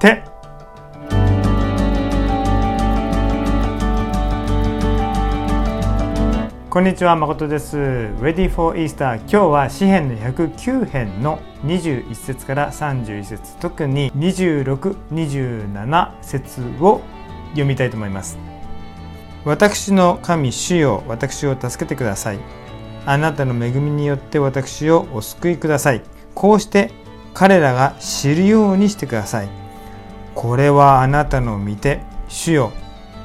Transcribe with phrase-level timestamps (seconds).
[0.00, 0.24] 手
[6.70, 7.76] こんにちは誠です。
[7.76, 13.58] Ready for Easter 今日は詩編の109編の21節から31節。
[13.58, 17.02] 特に2627節を
[17.50, 18.38] 読みたいと思います。
[19.44, 22.38] 私の神主よ私を助けてください。
[23.04, 26.00] あなたの恵みによって私をお救いください。
[26.34, 26.90] こうして
[27.34, 29.59] 彼らが知るようにしてください。
[30.34, 32.72] これはあなたの見て主よ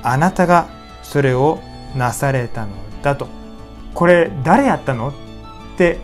[0.03, 0.67] あなたが
[1.03, 1.59] それを
[1.95, 3.27] なされたのだと。
[3.93, 5.99] これ誰やったのって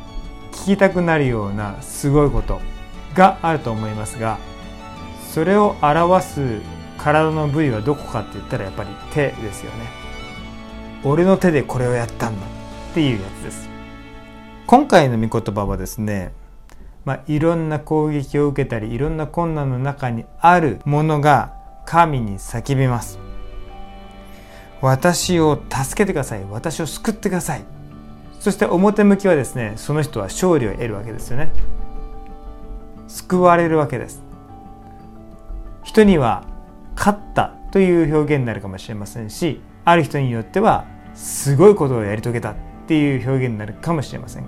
[0.54, 2.62] 聞きたくなるようなすごいこと
[3.14, 4.38] があると思いますが
[5.30, 6.62] それを表す
[6.98, 9.90] 体の部位はどこかって言ったらやっぱり手ですよね。
[11.04, 13.70] 俺の手でこれをやったんだっていうやつです。
[14.68, 16.32] 今回の御言葉はですね
[17.04, 21.54] まあ、いろんな攻撃を受けたりいろんな困難の中にあるものが
[21.86, 23.20] 神に叫びます。
[24.82, 26.44] 私を助けてください。
[26.50, 27.64] 私を救ってください。
[28.40, 31.52] そして表向きはですねその人は勝利を得るわけですよね。
[33.08, 34.22] 救われるわけです。
[35.84, 36.46] 人には
[36.96, 42.56] 勝ったという表現になるかもしれませんしある人によってはすごいことをやり遂げたっ
[42.88, 44.46] ていう表現になるかもしれません。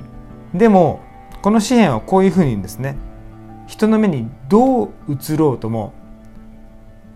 [0.53, 1.01] でも
[1.43, 2.95] この詩篇はこういうふうにですね
[3.67, 5.93] 人の目にどう映ろうとも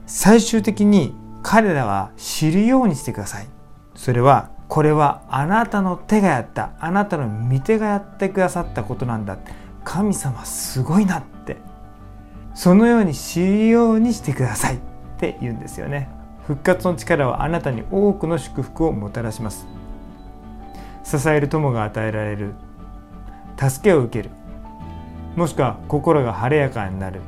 [0.06, 3.48] 最終的に彼らは知るようにしてください。
[3.95, 9.38] それはこれはあなたの手がやったあなたの御手がやってくださったことなんだ
[9.86, 11.55] 神様すごいなって
[12.53, 14.80] そのように知るようにしてくださいっ
[15.17, 16.09] て言うんですよね。
[16.45, 19.66] 復活の力はあなたに多くの祝福をもたらします。
[21.05, 22.55] 支える友が与えられる
[23.58, 24.30] 助けを受ける。
[25.36, 27.22] もしくは心が晴れやかになる。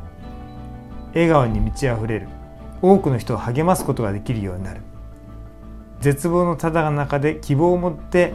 [1.14, 2.28] 笑顔に満ち溢れる。
[2.82, 4.82] 多くの人を励ますことができるようになる。
[6.02, 8.34] 絶望のただの中で希望を持って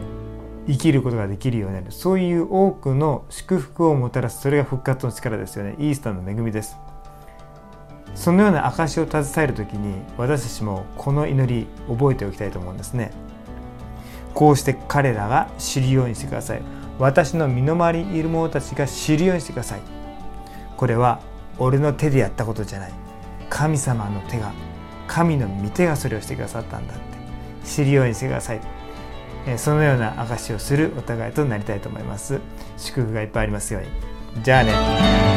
[0.67, 1.91] 生きることができるようになる。
[1.91, 4.41] そういう多くの祝福をもたらす。
[4.41, 5.75] それが復活の力ですよね。
[5.79, 6.77] イースターの恵みです。
[8.13, 13.11] そのような証を携える時に私たちもこの祈り覚えておきたいと思うんですね。
[14.33, 16.61] こうして彼らが知るようにしてください。
[16.99, 19.81] 私の身の回りにいる者たちが知るようにしてください。
[20.77, 21.19] これは
[21.57, 22.93] 俺の手でやったことじゃない。
[23.49, 24.51] 神様の手が
[25.07, 27.03] 神の御手がそれをしてくださったんだって。
[27.65, 28.61] 知るようにしてください。
[29.57, 32.39] そのような証しをするお互いとなりたいと思います。
[32.77, 33.83] 祝福がいっぱいありますよう
[34.37, 34.43] に。
[34.43, 35.34] じゃあね。